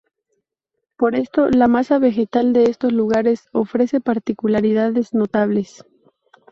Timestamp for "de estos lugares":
2.53-3.47